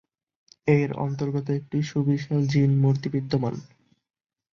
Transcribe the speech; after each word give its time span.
এর 0.73 0.89
অন্তর্গত 0.99 1.47
একটি 1.51 1.77
সুবিশাল 1.91 2.41
"জিন 2.47 2.71
মুর্তি" 2.81 3.07
বিদ্যমান। 3.09 3.55